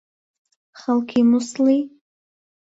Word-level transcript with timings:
خەڵکی 0.79 1.21
مووسڵی؟ 1.29 1.79